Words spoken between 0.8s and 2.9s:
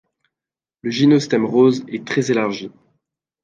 Le gynostème rose est très élargi.